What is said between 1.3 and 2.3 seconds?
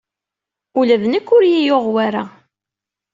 ur iyi-yuɣ wara.